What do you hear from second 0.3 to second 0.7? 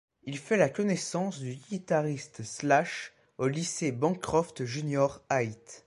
fait la